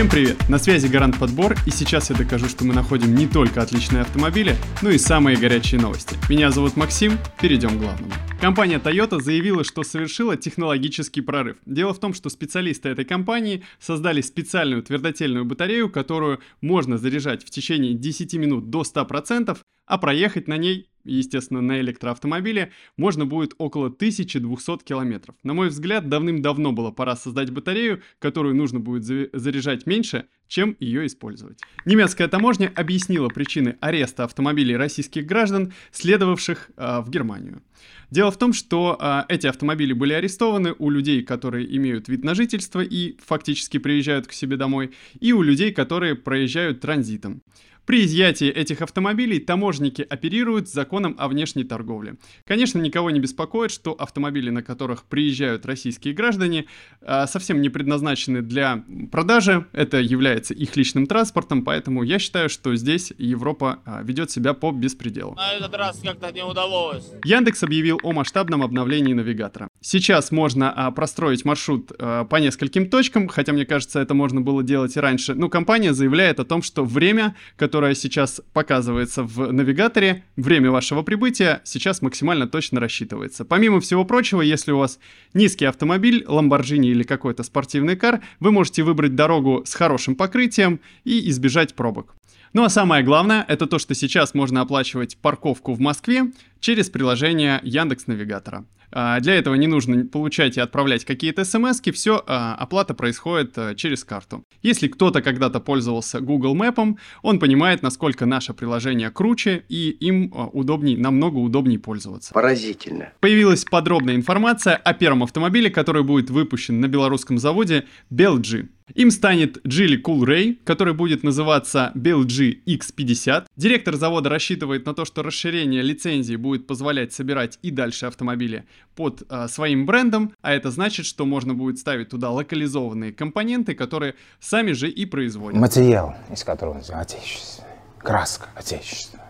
[0.00, 0.48] Всем привет!
[0.48, 4.56] На связи Гарант Подбор, и сейчас я докажу, что мы находим не только отличные автомобили,
[4.80, 6.16] но и самые горячие новости.
[6.30, 8.10] Меня зовут Максим, перейдем к главному.
[8.40, 11.58] Компания Toyota заявила, что совершила технологический прорыв.
[11.66, 17.50] Дело в том, что специалисты этой компании создали специальную твердотельную батарею, которую можно заряжать в
[17.50, 23.86] течение 10 минут до 100%, а проехать на ней естественно, на электроавтомобиле, можно будет около
[23.86, 25.34] 1200 километров.
[25.42, 31.06] На мой взгляд, давным-давно было пора создать батарею, которую нужно будет заряжать меньше, чем ее
[31.06, 31.60] использовать.
[31.84, 37.62] Немецкая таможня объяснила причины ареста автомобилей российских граждан, следовавших э, в Германию.
[38.10, 42.34] Дело в том, что э, эти автомобили были арестованы у людей, которые имеют вид на
[42.34, 47.42] жительство и фактически приезжают к себе домой, и у людей, которые проезжают транзитом.
[47.90, 52.18] При изъятии этих автомобилей таможники оперируют законом о внешней торговле.
[52.46, 56.66] Конечно, никого не беспокоит, что автомобили, на которых приезжают российские граждане,
[57.02, 59.66] а, совсем не предназначены для продажи.
[59.72, 64.70] Это является их личным транспортом, поэтому я считаю, что здесь Европа а, ведет себя по
[64.70, 65.34] беспределу.
[65.34, 67.10] На этот раз как-то не удалось.
[67.24, 69.68] Яндекс объявил о масштабном обновлении навигатора.
[69.80, 74.96] Сейчас можно а, простроить маршрут по нескольким точкам, хотя мне кажется, это можно было делать
[74.96, 75.34] и раньше.
[75.34, 81.00] Но компания заявляет о том, что время, которое которая сейчас показывается в навигаторе, время вашего
[81.00, 83.46] прибытия сейчас максимально точно рассчитывается.
[83.46, 84.98] Помимо всего прочего, если у вас
[85.32, 91.30] низкий автомобиль, Lamborghini или какой-то спортивный кар, вы можете выбрать дорогу с хорошим покрытием и
[91.30, 92.14] избежать пробок.
[92.52, 97.60] Ну а самое главное, это то, что сейчас можно оплачивать парковку в Москве через приложение
[97.62, 98.66] Яндекс Навигатора.
[98.92, 103.74] А, для этого не нужно получать и отправлять какие-то смс все а, оплата происходит а,
[103.74, 104.44] через карту.
[104.62, 110.96] Если кто-то когда-то пользовался Google Map, он понимает, насколько наше приложение круче и им удобней,
[110.96, 112.32] намного удобнее пользоваться.
[112.32, 113.12] Поразительно.
[113.20, 118.68] Появилась подробная информация о первом автомобиле, который будет выпущен на белорусском заводе Belgi.
[118.94, 123.44] Им станет Geely Cool Ray, который будет называться BLG X50.
[123.56, 128.64] Директор завода рассчитывает на то, что расширение лицензии будет позволять собирать и дальше автомобили
[128.94, 134.14] под а, своим брендом, а это значит, что можно будет ставить туда локализованные компоненты, которые
[134.40, 135.60] сами же и производят.
[135.60, 137.68] Материал, из которого отечественный,
[137.98, 139.29] краска отечественная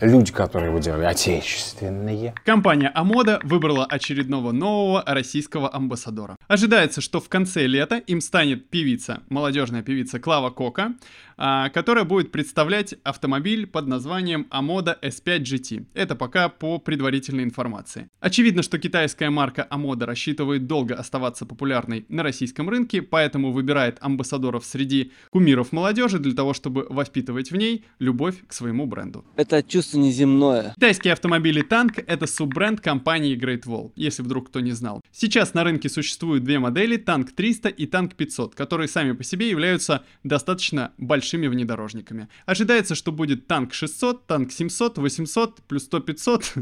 [0.00, 2.34] люди, которые его делали, отечественные.
[2.44, 6.36] Компания Амода выбрала очередного нового российского амбассадора.
[6.48, 10.94] Ожидается, что в конце лета им станет певица, молодежная певица Клава Кока,
[11.36, 15.86] которая будет представлять автомобиль под названием Амода S5 GT.
[15.94, 18.08] Это пока по предварительной информации.
[18.20, 24.64] Очевидно, что китайская марка Амода рассчитывает долго оставаться популярной на российском рынке, поэтому выбирает амбассадоров
[24.64, 29.24] среди кумиров молодежи для того, чтобы воспитывать в ней любовь к своему бренду.
[29.36, 30.72] Это чувство неземное.
[30.74, 35.02] Китайские автомобили танк— это суббренд компании Great Wall, если вдруг кто не знал.
[35.12, 39.50] Сейчас на рынке существуют две модели, танк 300 и танк 500, которые сами по себе
[39.50, 42.28] являются достаточно большими внедорожниками.
[42.46, 46.54] Ожидается, что будет танк 600, танк 700, 800, плюс 100, 500.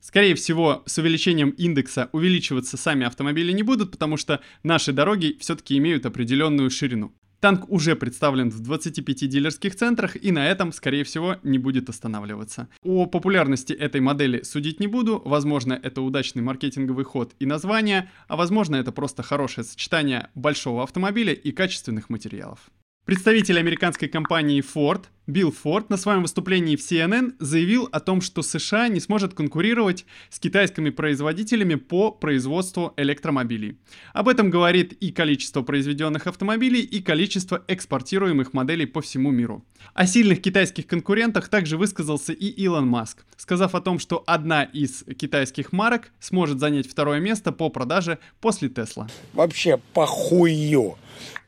[0.00, 5.78] Скорее всего, с увеличением индекса увеличиваться сами автомобили не будут, потому что наши дороги все-таки
[5.78, 7.14] имеют определенную ширину.
[7.40, 12.68] Танк уже представлен в 25 дилерских центрах и на этом, скорее всего, не будет останавливаться.
[12.82, 18.36] О популярности этой модели судить не буду, возможно, это удачный маркетинговый ход и название, а
[18.36, 22.60] возможно, это просто хорошее сочетание большого автомобиля и качественных материалов.
[23.04, 28.42] Представитель американской компании Ford Билл Форд на своем выступлении в CNN заявил о том, что
[28.42, 33.78] США не сможет конкурировать с китайскими производителями по производству электромобилей.
[34.12, 39.64] Об этом говорит и количество произведенных автомобилей, и количество экспортируемых моделей по всему миру.
[39.94, 45.04] О сильных китайских конкурентах также высказался и Илон Маск, сказав о том, что одна из
[45.18, 49.08] китайских марок сможет занять второе место по продаже после Тесла.
[49.32, 50.96] Вообще похую.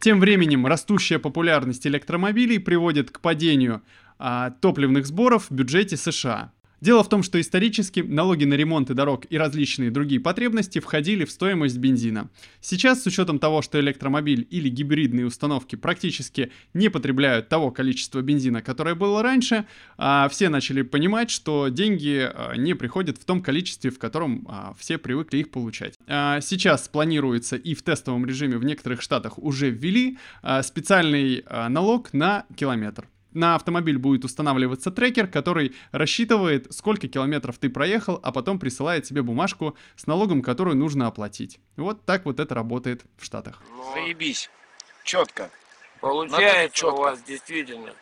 [0.00, 3.82] Тем временем растущая популярность электромобилей приводит к падению
[4.18, 6.52] а, топливных сборов в бюджете США.
[6.80, 11.30] Дело в том, что исторически налоги на ремонты дорог и различные другие потребности входили в
[11.30, 12.28] стоимость бензина.
[12.60, 18.60] Сейчас, с учетом того, что электромобиль или гибридные установки практически не потребляют того количества бензина,
[18.60, 19.64] которое было раньше,
[19.96, 24.74] а, все начали понимать, что деньги а, не приходят в том количестве, в котором а,
[24.78, 25.94] все привыкли их получать.
[26.06, 30.18] Сейчас планируется и в тестовом режиме в некоторых штатах уже ввели
[30.62, 38.18] специальный налог на километр на автомобиль будет устанавливаться трекер, который рассчитывает, сколько километров ты проехал,
[38.22, 41.60] а потом присылает тебе бумажку с налогом, которую нужно оплатить.
[41.76, 43.62] Вот так вот это работает в Штатах.
[43.94, 44.50] Заебись.
[45.04, 45.50] Четко.
[46.00, 47.92] Получается у вас действительно.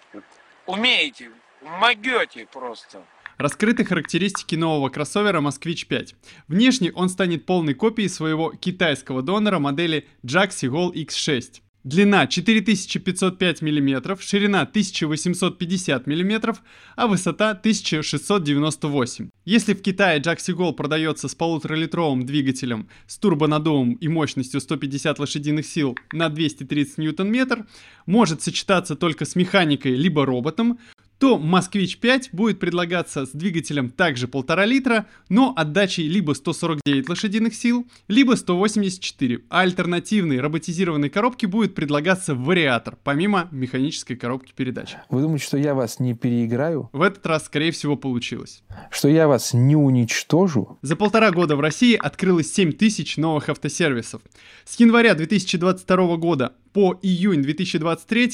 [0.66, 1.30] Умеете,
[1.62, 3.04] могете просто.
[3.36, 6.14] Раскрыты характеристики нового кроссовера Москвич 5.
[6.46, 11.63] Внешне он станет полной копией своего китайского донора модели Jaxi Gol X6.
[11.84, 16.56] Длина 4505 мм, ширина 1850 мм,
[16.96, 19.28] а высота 1698.
[19.44, 25.66] Если в Китае Jaxi Gol продается с полуторалитровым двигателем с турбонаддувом и мощностью 150 лошадиных
[25.66, 27.66] сил на 230 ньютон-метр,
[28.06, 30.78] может сочетаться только с механикой либо роботом,
[31.18, 37.54] то Москвич 5 будет предлагаться с двигателем также 1,5 литра, но отдачей либо 149 лошадиных
[37.54, 44.94] сил, либо 184, а альтернативной роботизированной коробки будет предлагаться вариатор, помимо механической коробки передач.
[45.08, 46.90] Вы думаете, что я вас не переиграю?
[46.92, 48.62] В этот раз, скорее всего, получилось.
[48.90, 50.78] Что я вас не уничтожу?
[50.82, 54.22] За полтора года в России открылось 7 тысяч новых автосервисов.
[54.64, 58.32] С января 2022 года по июнь 2023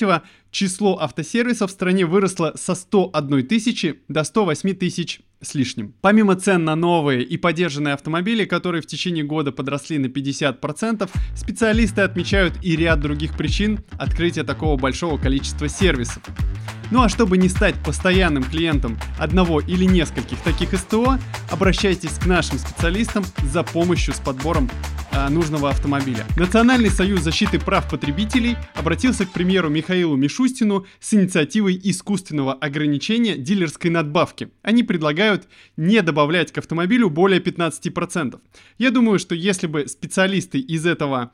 [0.51, 5.95] число автосервисов в стране выросло со 101 тысячи до 108 тысяч с лишним.
[6.01, 12.03] Помимо цен на новые и поддержанные автомобили, которые в течение года подросли на 50%, специалисты
[12.03, 16.23] отмечают и ряд других причин открытия такого большого количества сервисов.
[16.91, 22.59] Ну а чтобы не стать постоянным клиентом одного или нескольких таких СТО, обращайтесь к нашим
[22.59, 24.69] специалистам за помощью с подбором
[25.13, 26.27] э, нужного автомобиля.
[26.37, 33.91] Национальный союз защиты прав потребителей обратился к премьеру Михаилу Мишустину с инициативой искусственного ограничения дилерской
[33.91, 34.49] надбавки.
[34.63, 35.47] Они предлагают
[35.77, 38.41] не добавлять к автомобилю более 15%.
[38.79, 41.31] Я думаю, что если бы специалисты из этого а,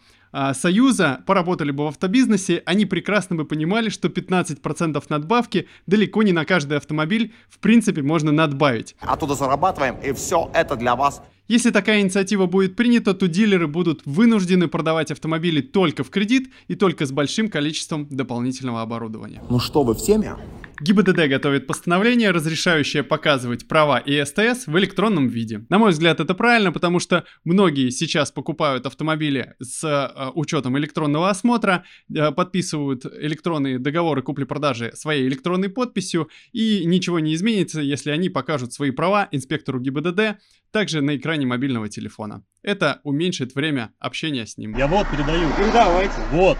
[0.52, 6.44] Союза поработали бы в автобизнесе, они прекрасно бы понимали, что 15% надбавки далеко не на
[6.44, 8.96] каждый автомобиль в принципе можно надбавить.
[9.00, 11.22] Оттуда зарабатываем, и все это для вас.
[11.48, 16.74] Если такая инициатива будет принята, то дилеры будут вынуждены продавать автомобили только в кредит и
[16.74, 19.42] только с большим количеством дополнительного оборудования.
[19.48, 20.34] Ну что, вы в теме?
[20.80, 25.64] ГИБДД готовит постановление, разрешающее показывать права и СТС в электронном виде.
[25.70, 31.30] На мой взгляд, это правильно, потому что многие сейчас покупают автомобили с э, учетом электронного
[31.30, 31.84] осмотра,
[32.14, 38.72] э, подписывают электронные договоры купли-продажи своей электронной подписью, и ничего не изменится, если они покажут
[38.72, 40.38] свои права инспектору ГИБДД
[40.72, 42.44] также на экране мобильного телефона.
[42.62, 44.76] Это уменьшит время общения с ним.
[44.76, 45.48] Я вот передаю.
[45.56, 46.14] Передавайте.
[46.32, 46.58] Вот.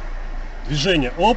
[0.68, 1.12] Движение.
[1.18, 1.36] Оп.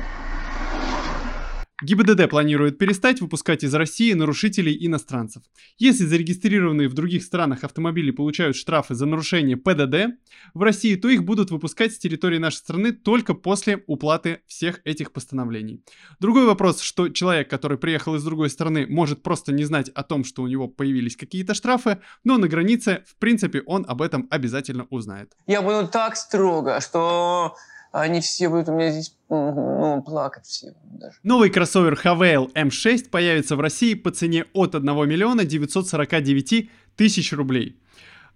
[1.82, 5.44] ГИБДД планирует перестать выпускать из России нарушителей иностранцев.
[5.78, 10.20] Если зарегистрированные в других странах автомобили получают штрафы за нарушение ПДД
[10.54, 15.14] в России, то их будут выпускать с территории нашей страны только после уплаты всех этих
[15.14, 15.82] постановлений.
[16.20, 20.26] Другой вопрос, что человек, который приехал из другой страны, может просто не знать о том,
[20.26, 24.86] что у него появились какие-то штрафы, но на границе, в принципе, он об этом обязательно
[24.90, 25.32] узнает.
[25.48, 27.56] Я буду так строго, что
[27.92, 31.18] они все будут у меня здесь ну, плакать все даже.
[31.24, 37.80] Новый кроссовер Havail M6 появится в России по цене от 1 миллиона 949 тысяч рублей.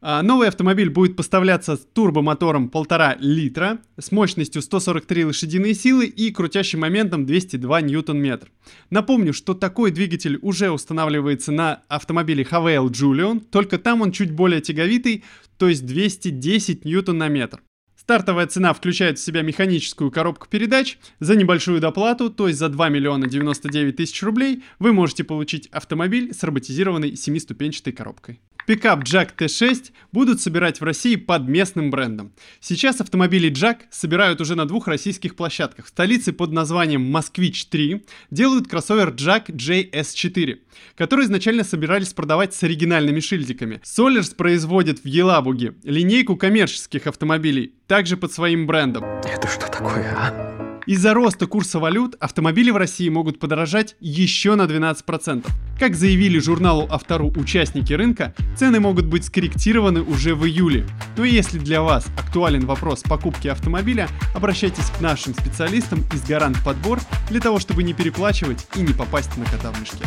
[0.06, 6.30] А, новый автомобиль будет поставляться с турбомотором 1,5 литра, с мощностью 143 лошадиные силы и
[6.30, 8.52] крутящим моментом 202 ньютон-метр.
[8.90, 14.60] Напомню, что такой двигатель уже устанавливается на автомобиле Havail Julian, только там он чуть более
[14.60, 15.24] тяговитый,
[15.58, 17.62] то есть 210 ньютон на метр.
[18.04, 20.98] Стартовая цена включает в себя механическую коробку передач.
[21.22, 26.34] За небольшую доплату, то есть за 2 миллиона 99 тысяч рублей, вы можете получить автомобиль
[26.34, 28.42] с роботизированной семиступенчатой коробкой.
[28.66, 32.34] Пикап Jack T6 будут собирать в России под местным брендом.
[32.60, 35.86] Сейчас автомобили Jack собирают уже на двух российских площадках.
[35.86, 40.60] В столице под названием Москвич 3 делают кроссовер Jack JS4,
[40.96, 43.82] который изначально собирались продавать с оригинальными шильдиками.
[43.84, 49.04] Solers производит в Елабуге линейку коммерческих автомобилей, также под своим брендом.
[49.04, 50.63] Это что такое, а?
[50.86, 55.48] Из-за роста курса валют автомобили в России могут подорожать еще на 12%.
[55.80, 60.86] Как заявили журналу Автору участники рынка, цены могут быть скорректированы уже в июле.
[61.16, 67.00] Но если для вас актуален вопрос покупки автомобиля, обращайтесь к нашим специалистам из Гарант Подбор
[67.30, 70.06] для того, чтобы не переплачивать и не попасть на кота в мешке.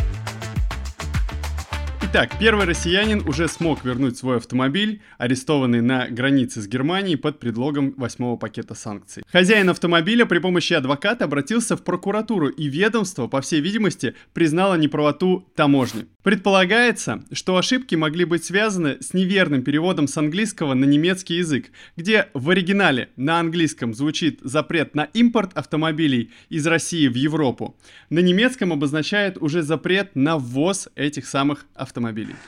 [2.09, 7.93] Итак, первый россиянин уже смог вернуть свой автомобиль, арестованный на границе с Германией под предлогом
[7.97, 9.23] восьмого пакета санкций.
[9.29, 15.49] Хозяин автомобиля при помощи адвоката обратился в прокуратуру, и ведомство, по всей видимости, признало неправоту
[15.53, 16.05] таможни.
[16.23, 22.27] Предполагается, что ошибки могли быть связаны с неверным переводом с английского на немецкий язык, где
[22.33, 27.77] в оригинале на английском звучит запрет на импорт автомобилей из России в Европу.
[28.09, 31.97] На немецком обозначает уже запрет на ввоз этих самых автомобилей.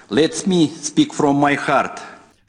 [0.10, 2.00] Let me speak from my heart.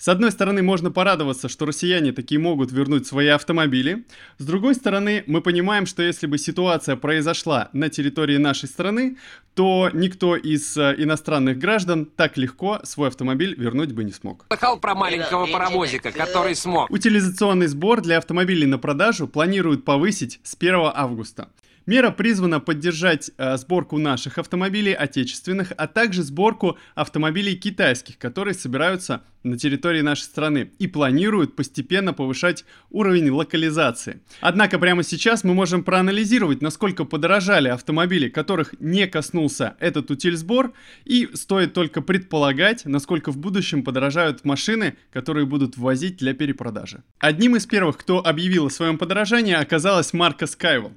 [0.00, 4.06] С одной стороны, можно порадоваться, что россияне такие могут вернуть свои автомобили.
[4.38, 9.18] С другой стороны, мы понимаем, что если бы ситуация произошла на территории нашей страны,
[9.52, 14.46] то никто из э, иностранных граждан так легко свой автомобиль вернуть бы не смог.
[14.48, 16.90] Слыхал про маленького паровозика, который смог.
[16.90, 21.50] Утилизационный сбор для автомобилей на продажу планируют повысить с 1 августа.
[21.86, 29.22] Мера призвана поддержать э, сборку наших автомобилей отечественных, а также сборку автомобилей китайских, которые собираются
[29.42, 34.20] на территории нашей страны и планируют постепенно повышать уровень локализации.
[34.40, 40.72] Однако прямо сейчас мы можем проанализировать, насколько подорожали автомобили, которых не коснулся этот утильсбор,
[41.04, 47.02] и стоит только предполагать, насколько в будущем подорожают машины, которые будут ввозить для перепродажи.
[47.18, 50.92] Одним из первых, кто объявил о своем подорожании, оказалась марка Skywell.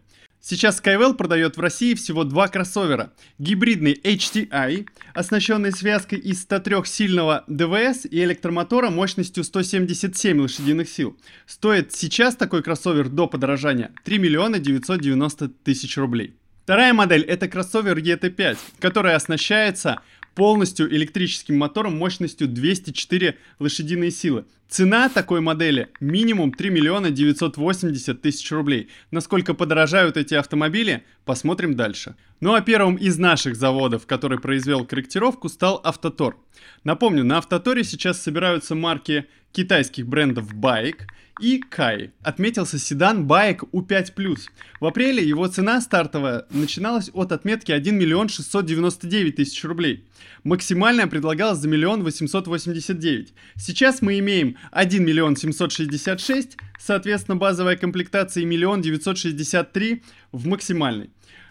[0.46, 3.14] Сейчас Skywell продает в России всего два кроссовера.
[3.40, 11.18] Гибридный HTI, оснащенный связкой из 103-сильного ДВС и электромотора мощностью 177 лошадиных сил.
[11.46, 16.34] Стоит сейчас такой кроссовер до подорожания 3 миллиона 990 тысяч рублей.
[16.64, 20.02] Вторая модель это кроссовер ET5, который оснащается
[20.36, 24.46] полностью электрическим мотором мощностью 204 лошадиные силы.
[24.68, 28.90] Цена такой модели минимум 3 миллиона 980 тысяч рублей.
[29.12, 32.16] Насколько подорожают эти автомобили, посмотрим дальше.
[32.40, 36.38] Ну а первым из наших заводов, который произвел корректировку, стал Автотор.
[36.84, 41.04] Напомню, на Автоторе сейчас собираются марки китайских брендов Bike
[41.40, 42.12] и Kai.
[42.22, 44.38] Отметился седан Bike U5+.
[44.80, 50.06] В апреле его цена стартовая начиналась от отметки 1 миллион 699 тысяч рублей.
[50.44, 53.34] Максимальная предлагалась за миллион 889.
[53.56, 61.10] Сейчас мы имеем 1 миллион 766, соответственно базовая комплектация и миллион 963 в максимальной.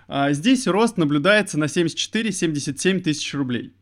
[0.08, 3.72] А здесь рост наблюдается на 74-77 тысяч рублей.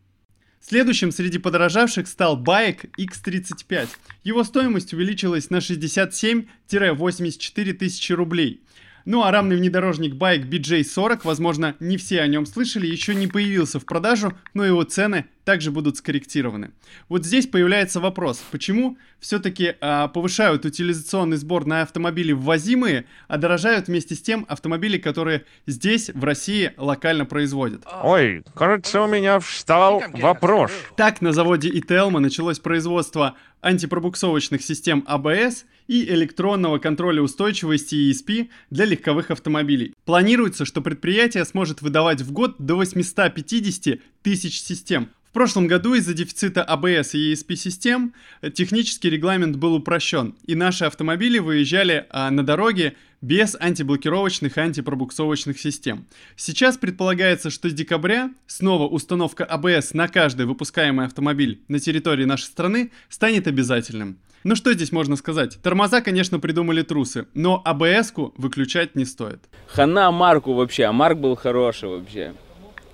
[0.61, 3.89] Следующим среди подорожавших стал Байк X35.
[4.25, 8.61] Его стоимость увеличилась на 67-84 тысячи рублей.
[9.05, 13.81] Ну а рамный внедорожник Байк BJ40, возможно, не все о нем слышали, еще не появился
[13.81, 16.71] в продажу, но его цены также будут скорректированы.
[17.09, 23.89] Вот здесь появляется вопрос, почему все-таки а, повышают утилизационный сбор на автомобили ввозимые, а дорожают
[23.89, 27.83] вместе с тем автомобили, которые здесь, в России, локально производят.
[28.03, 30.71] Ой, кажется, у меня встал вопрос.
[30.97, 38.85] Так на заводе Ителма началось производство антипробуксовочных систем АБС и электронного контроля устойчивости ESP для
[38.85, 39.93] легковых автомобилей.
[40.05, 45.11] Планируется, что предприятие сможет выдавать в год до 850 тысяч систем.
[45.31, 48.15] В прошлом году из-за дефицита ABS и ESP-систем
[48.53, 55.61] технический регламент был упрощен, и наши автомобили выезжали а, на дороге без антиблокировочных и антипробуксовочных
[55.61, 56.09] систем.
[56.35, 62.47] Сейчас предполагается, что с декабря снова установка ABS на каждый выпускаемый автомобиль на территории нашей
[62.47, 64.19] страны станет обязательным.
[64.43, 65.61] Ну что здесь можно сказать?
[65.63, 69.45] Тормоза, конечно, придумали трусы, но АБС-ку выключать не стоит.
[69.69, 72.35] Хана Марку вообще, а Марк был хороший вообще.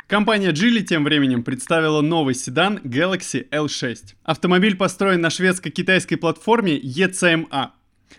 [0.09, 4.15] Компания Geely тем временем представила новый седан Galaxy L6.
[4.23, 7.71] Автомобиль построен на шведско-китайской платформе ECMA.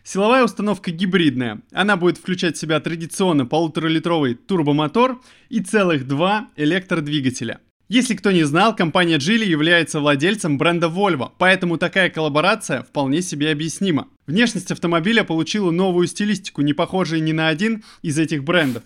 [0.04, 1.62] Силовая установка гибридная.
[1.72, 7.62] Она будет включать в себя традиционно полуторалитровый турбомотор и целых два электродвигателя.
[7.88, 13.50] Если кто не знал, компания Geely является владельцем бренда Volvo, поэтому такая коллаборация вполне себе
[13.50, 14.10] объяснима.
[14.26, 18.84] Внешность автомобиля получила новую стилистику, не похожую ни на один из этих брендов.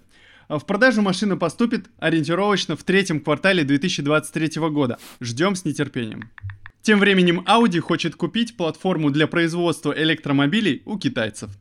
[0.47, 4.97] А в продажу машина поступит ориентировочно в третьем квартале 2023 года.
[5.19, 6.29] Ждем с нетерпением.
[6.81, 11.51] Тем временем Audi хочет купить платформу для производства электромобилей у китайцев.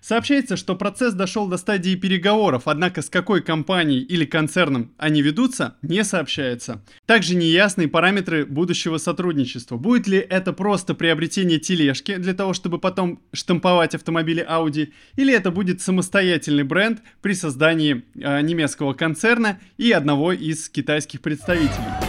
[0.00, 5.76] Сообщается, что процесс дошел до стадии переговоров, однако с какой компанией или концерном они ведутся,
[5.82, 6.82] не сообщается.
[7.06, 9.76] Также неясны параметры будущего сотрудничества.
[9.76, 15.50] Будет ли это просто приобретение тележки для того, чтобы потом штамповать автомобили Audi, или это
[15.50, 22.07] будет самостоятельный бренд при создании э, немецкого концерна и одного из китайских представителей.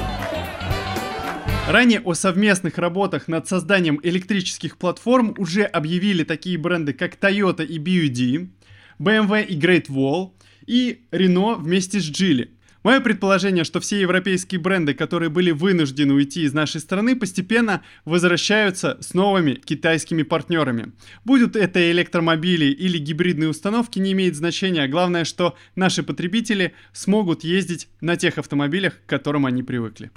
[1.70, 7.78] Ранее о совместных работах над созданием электрических платформ уже объявили такие бренды, как Toyota и
[7.78, 8.50] BUD,
[8.98, 10.32] BMW и Great Wall
[10.66, 12.50] и Renault вместе с Geely.
[12.82, 18.98] Мое предположение, что все европейские бренды, которые были вынуждены уйти из нашей страны, постепенно возвращаются
[19.00, 20.94] с новыми китайскими партнерами.
[21.24, 24.88] Будут это электромобили или гибридные установки, не имеет значения.
[24.88, 30.10] Главное, что наши потребители смогут ездить на тех автомобилях, к которым они привыкли.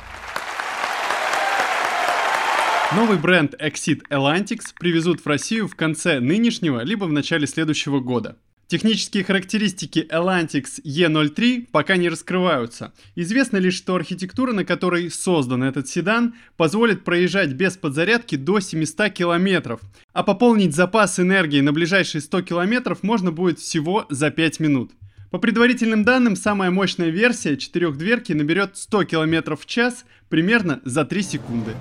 [2.95, 8.37] Новый бренд Exit Elantix привезут в Россию в конце нынешнего либо в начале следующего года.
[8.67, 12.93] Технические характеристики Elantix E03 пока не раскрываются.
[13.17, 19.11] Известно лишь, что архитектура, на которой создан этот седан, позволит проезжать без подзарядки до 700
[19.11, 19.81] километров,
[20.13, 24.93] а пополнить запас энергии на ближайшие 100 километров можно будет всего за 5 минут.
[25.31, 31.23] По предварительным данным, самая мощная версия четырехдверки наберет 100 км в час примерно за 3
[31.23, 31.73] секунды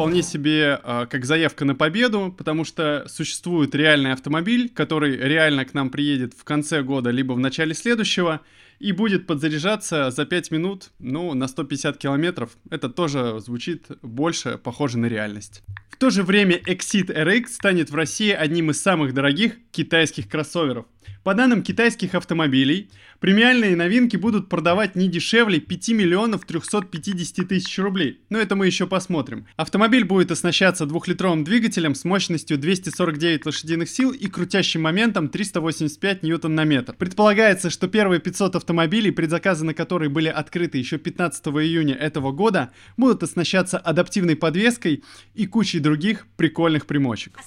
[0.00, 5.74] вполне себе э, как заявка на победу, потому что существует реальный автомобиль, который реально к
[5.74, 8.40] нам приедет в конце года, либо в начале следующего,
[8.78, 12.56] и будет подзаряжаться за 5 минут, ну, на 150 километров.
[12.70, 15.62] Это тоже звучит больше похоже на реальность.
[15.90, 20.86] В то же время Exit RX станет в России одним из самых дорогих китайских кроссоверов.
[21.22, 22.90] По данным китайских автомобилей,
[23.20, 28.20] премиальные новинки будут продавать не дешевле 5 миллионов 350 тысяч рублей.
[28.30, 29.46] Но это мы еще посмотрим.
[29.56, 36.54] Автомобиль будет оснащаться двухлитровым двигателем с мощностью 249 лошадиных сил и крутящим моментом 385 ньютон
[36.54, 36.94] на метр.
[36.94, 42.70] Предполагается, что первые 500 автомобилей, предзаказы на которые были открыты еще 15 июня этого года,
[42.96, 47.38] будут оснащаться адаптивной подвеской и кучей других прикольных примочек.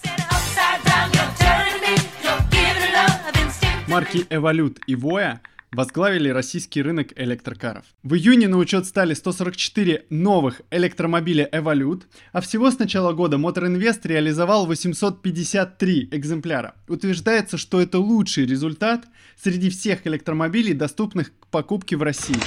[3.94, 5.38] Марки Evolute и Voya
[5.72, 7.86] возглавили российский рынок электрокаров.
[8.02, 13.68] В июне на учет стали 144 новых электромобиля Evolute, а всего с начала года Motor
[13.68, 16.74] Invest реализовал 853 экземпляра.
[16.88, 19.06] Утверждается, что это лучший результат
[19.40, 22.42] среди всех электромобилей, доступных к покупке в России.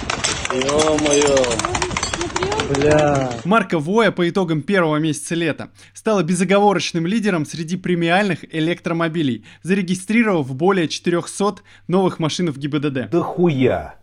[0.52, 2.55] Ё-моё!
[2.68, 3.30] Бля.
[3.44, 10.88] Марка Воя по итогам первого месяца лета стала безоговорочным лидером среди премиальных электромобилей, зарегистрировав более
[10.88, 11.56] 400
[11.88, 13.10] новых машин в ГИБДД.
[13.10, 13.96] Да хуя!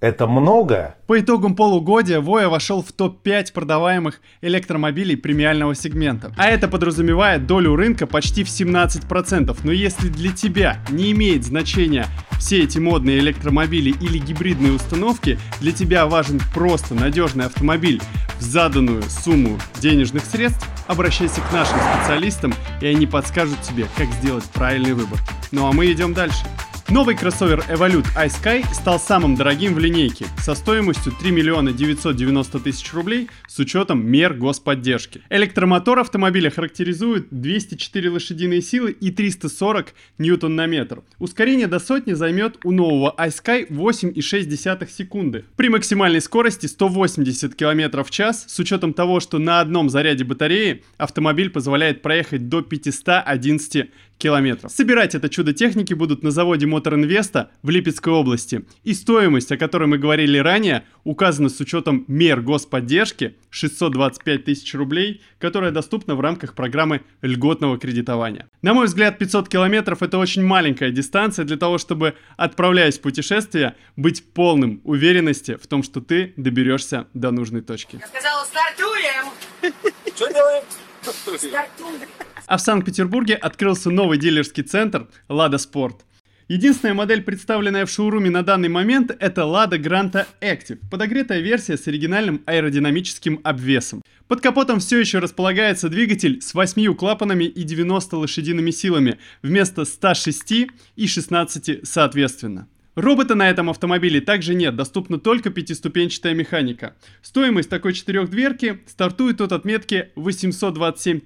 [0.00, 0.94] Это много?
[1.06, 6.32] По итогам полугодия Воя вошел в топ-5 продаваемых электромобилей премиального сегмента.
[6.38, 9.54] А это подразумевает долю рынка почти в 17%.
[9.62, 12.06] Но если для тебя не имеет значения
[12.38, 18.00] все эти модные электромобили или гибридные установки, для тебя важен просто надежный автомобиль
[18.38, 24.44] в заданную сумму денежных средств, обращайся к нашим специалистам, и они подскажут тебе, как сделать
[24.44, 25.18] правильный выбор.
[25.52, 26.46] Ну а мы идем дальше.
[26.90, 32.92] Новый кроссовер Evolute iSky стал самым дорогим в линейке, со стоимостью 3 миллиона 990 тысяч
[32.92, 35.22] рублей с учетом мер господдержки.
[35.30, 41.04] Электромотор автомобиля характеризует 204 лошадиные силы и 340 ньютон на метр.
[41.20, 45.44] Ускорение до сотни займет у нового iSky 8,6 секунды.
[45.54, 50.82] При максимальной скорости 180 км в час, с учетом того, что на одном заряде батареи
[50.96, 54.70] автомобиль позволяет проехать до 511 километров.
[54.70, 58.64] Собирать это чудо техники будут на заводе Мотор Инвеста в Липецкой области.
[58.84, 65.22] И стоимость, о которой мы говорили ранее, указана с учетом мер господдержки 625 тысяч рублей,
[65.38, 68.48] которая доступна в рамках программы льготного кредитования.
[68.62, 73.74] На мой взгляд, 500 километров это очень маленькая дистанция для того, чтобы, отправляясь в путешествие,
[73.96, 77.98] быть полным уверенности в том, что ты доберешься до нужной точки.
[78.00, 79.74] Я сказала, стартуем!
[80.14, 80.64] Что делаем?
[81.02, 82.29] Стартуем!
[82.50, 86.04] А в Санкт-Петербурге открылся новый дилерский центр «Лада Спорт».
[86.48, 91.86] Единственная модель, представленная в шоуруме на данный момент, это Lada Granta Active, подогретая версия с
[91.86, 94.02] оригинальным аэродинамическим обвесом.
[94.26, 100.66] Под капотом все еще располагается двигатель с 8 клапанами и 90 лошадиными силами, вместо 106
[100.96, 102.66] и 16 соответственно.
[103.00, 106.96] Робота на этом автомобиле также нет, доступна только пятиступенчатая механика.
[107.22, 111.20] Стоимость такой четырехдверки стартует от отметки 827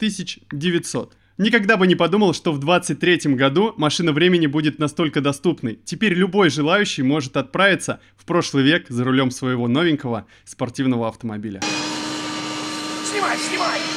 [0.52, 1.16] 900.
[1.36, 5.80] Никогда бы не подумал, что в 23 году машина времени будет настолько доступной.
[5.84, 11.60] Теперь любой желающий может отправиться в прошлый век за рулем своего новенького спортивного автомобиля.
[13.04, 13.93] Снимай, снимай!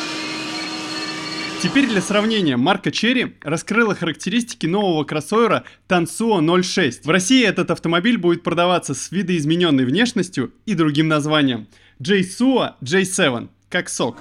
[1.60, 7.04] Теперь для сравнения, марка Cherry раскрыла характеристики нового кроссовера Tansuo 06.
[7.04, 11.68] В России этот автомобиль будет продаваться с видоизмененной внешностью и другим названием.
[12.00, 14.18] Jaecoo J7, как сок.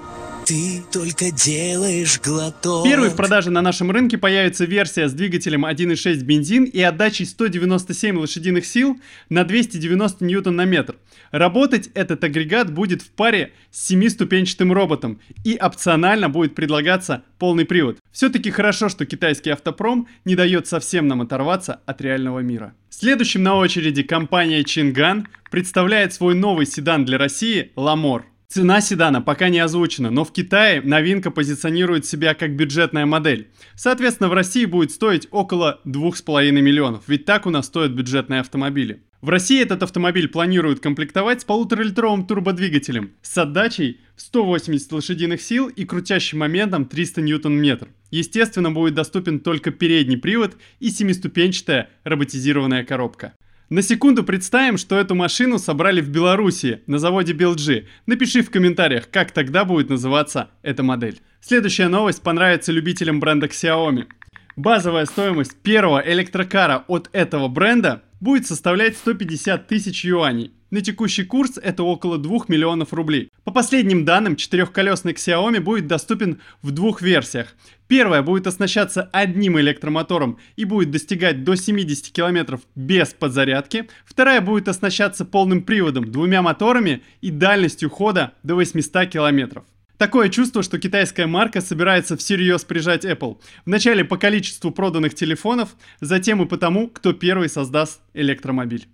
[0.46, 2.85] Ты только делаешь глоток.
[2.85, 8.16] Первый в продаже на нашем рынке появится версия с двигателем 1.6 бензин и отдачей 197
[8.16, 10.98] лошадиных сил на 290 ньютон на метр.
[11.32, 17.98] Работать этот агрегат будет в паре с 7-ступенчатым роботом и опционально будет предлагаться полный привод.
[18.12, 22.72] Все-таки хорошо, что китайский автопром не дает совсем нам оторваться от реального мира.
[22.88, 28.27] Следующим на очереди компания Changan представляет свой новый седан для России Lamore.
[28.48, 33.50] Цена седана пока не озвучена, но в Китае новинка позиционирует себя как бюджетная модель.
[33.74, 39.02] Соответственно, в России будет стоить около 2,5 миллионов, ведь так у нас стоят бюджетные автомобили.
[39.20, 45.66] В России этот автомобиль планируют комплектовать с полуторалитровым турбодвигателем с отдачей в 180 лошадиных сил
[45.68, 47.88] и крутящим моментом 300 ньютон-метр.
[48.11, 53.35] Естественно, будет доступен только передний привод и семиступенчатая роботизированная коробка.
[53.68, 57.87] На секунду представим, что эту машину собрали в Беларуси на заводе BLG.
[58.07, 61.20] Напиши в комментариях, как тогда будет называться эта модель.
[61.40, 64.07] Следующая новость понравится любителям бренда Xiaomi.
[64.55, 70.52] Базовая стоимость первого электрокара от этого бренда будет составлять 150 тысяч юаней.
[70.77, 73.31] На текущий курс это около 2 миллионов рублей.
[73.45, 77.55] По последним данным, четырехколесный Xiaomi будет доступен в двух версиях.
[77.89, 83.89] Первая будет оснащаться одним электромотором и будет достигать до 70 км без подзарядки.
[84.05, 89.62] Вторая будет оснащаться полным приводом, двумя моторами и дальностью хода до 800 км.
[89.97, 93.39] Такое чувство, что китайская марка собирается всерьез прижать Apple.
[93.65, 95.71] Вначале по количеству проданных телефонов,
[96.03, 98.89] затем и по тому, кто первый создаст электромобиль.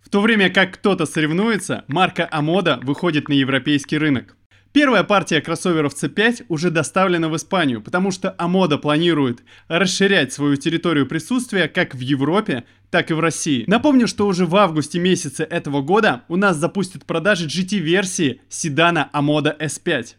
[0.00, 4.36] В то время как кто-то соревнуется, марка Амода выходит на европейский рынок.
[4.72, 11.06] Первая партия кроссоверов C5 уже доставлена в Испанию, потому что Амода планирует расширять свою территорию
[11.06, 13.64] присутствия как в Европе, так и в России.
[13.66, 19.56] Напомню, что уже в августе месяце этого года у нас запустят продажи GT-версии седана Амода
[19.58, 20.14] S5.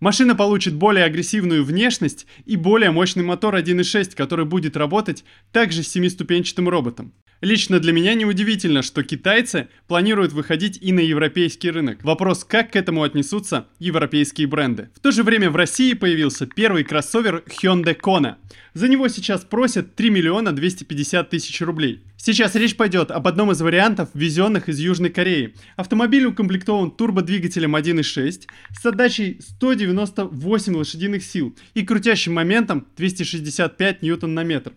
[0.00, 5.88] Машина получит более агрессивную внешность и более мощный мотор 1.6, который будет работать также с
[5.88, 7.12] семиступенчатым роботом.
[7.42, 12.04] Лично для меня неудивительно, что китайцы планируют выходить и на европейский рынок.
[12.04, 14.90] Вопрос, как к этому отнесутся европейские бренды.
[14.94, 18.36] В то же время в России появился первый кроссовер Hyundai Kona.
[18.74, 22.04] За него сейчас просят 3 миллиона 250 тысяч рублей.
[22.16, 25.56] Сейчас речь пойдет об одном из вариантов, везенных из Южной Кореи.
[25.74, 28.42] Автомобиль укомплектован турбодвигателем 1.6
[28.80, 34.74] с отдачей 198 лошадиных сил и крутящим моментом 265 ньютон на метр.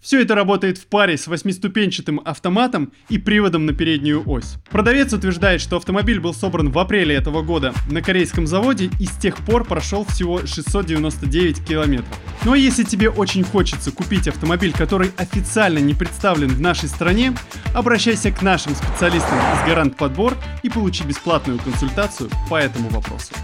[0.00, 4.54] Все это работает в паре с восьмиступенчатым автоматом и приводом на переднюю ось.
[4.70, 9.16] Продавец утверждает, что автомобиль был собран в апреле этого года на корейском заводе и с
[9.16, 12.16] тех пор прошел всего 699 километров.
[12.44, 17.34] Ну а если тебе очень хочется купить автомобиль, который официально не представлен в нашей стране,
[17.74, 23.34] обращайся к нашим специалистам из Гарант Подбор и получи бесплатную консультацию по этому вопросу.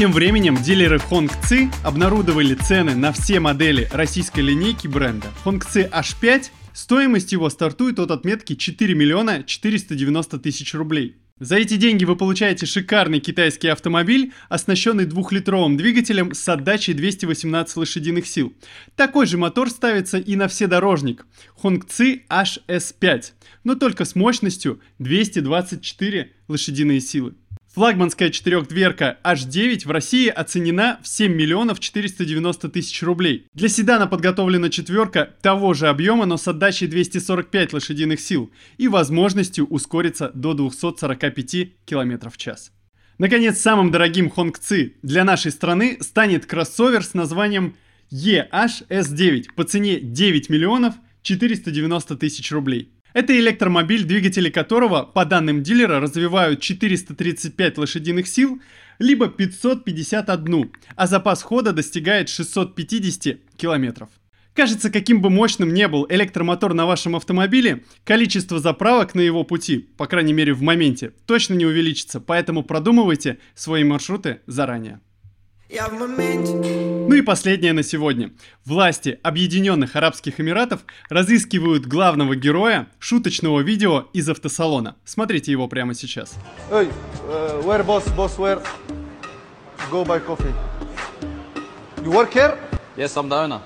[0.00, 5.26] Тем временем дилеры Hongqi обнародовали цены на все модели российской линейки бренда.
[5.44, 11.16] Hongqi H5, стоимость его стартует от отметки 4 миллиона 490 тысяч рублей.
[11.38, 18.26] За эти деньги вы получаете шикарный китайский автомобиль, оснащенный двухлитровым двигателем с отдачей 218 лошадиных
[18.26, 18.54] сил.
[18.96, 21.26] Такой же мотор ставится и на вседорожник
[21.62, 23.32] Hongqi HS5,
[23.64, 27.34] но только с мощностью 224 лошадиные силы.
[27.72, 33.46] Флагманская четырехдверка H9 в России оценена в 7 миллионов 490 тысяч рублей.
[33.54, 39.66] Для седана подготовлена четверка того же объема, но с отдачей 245 лошадиных сил и возможностью
[39.66, 42.72] ускориться до 245 км в час.
[43.18, 47.76] Наконец, самым дорогим Hongqi для нашей страны станет кроссовер с названием
[48.12, 52.90] EHS9 по цене 9 миллионов 490 тысяч рублей.
[53.12, 58.60] Это электромобиль, двигатели которого, по данным дилера, развивают 435 лошадиных сил,
[58.98, 64.10] либо 551, а запас хода достигает 650 километров.
[64.54, 69.78] Кажется, каким бы мощным не был электромотор на вашем автомобиле, количество заправок на его пути,
[69.78, 75.00] по крайней мере в моменте, точно не увеличится, поэтому продумывайте свои маршруты заранее.
[75.72, 78.32] Ну и последнее на сегодня.
[78.64, 84.96] Власти Объединенных Арабских Эмиратов разыскивают главного героя шуточного видео из автосалона.
[85.04, 86.36] Смотрите его прямо сейчас.
[86.70, 86.90] Hey,
[87.28, 88.60] uh, where boss, boss, where?
[89.92, 90.52] Go buy coffee.
[92.04, 92.58] You work here?
[92.96, 93.60] Yes, I'm the owner.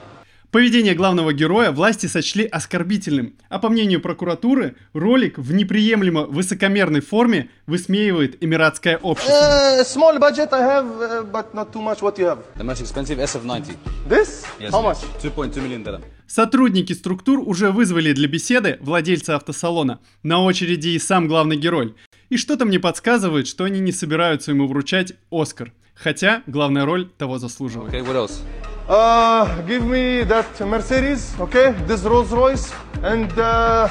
[0.55, 7.51] Поведение главного героя власти сочли оскорбительным, а по мнению прокуратуры, ролик в неприемлемо высокомерной форме
[7.67, 9.33] высмеивает эмиратское общество.
[9.33, 12.03] Uh, small budget I have, but not too much.
[12.03, 12.38] What you have?
[12.55, 13.77] The most expensive SF90.
[14.09, 14.45] This?
[14.61, 14.99] Yes, How much?
[15.21, 16.05] 2.2 million dirham.
[16.29, 19.99] Сотрудники структур уже вызвали для беседы владельца автосалона.
[20.23, 21.97] На очереди и сам главный герой.
[22.29, 25.73] И что-то мне подсказывает, что они не собираются ему вручать Оскар.
[25.97, 27.93] Хотя главная роль того заслуживает.
[27.93, 28.40] Okay, what else?
[28.88, 31.73] Uh, give me that Mercedes, okay?
[31.87, 32.70] This Rolls Royce,
[33.03, 33.88] and uh,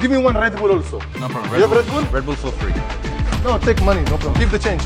[0.00, 0.98] give me one Red Bull also.
[1.20, 1.54] No problem.
[1.54, 2.02] You have Red Bull?
[2.04, 2.72] Red Bull for free.
[3.44, 4.40] No, take money, no problem.
[4.40, 4.82] Give the change.